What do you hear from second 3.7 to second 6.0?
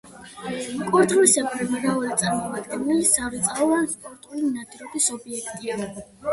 ან სპორტული ნადირობის ობიექტია.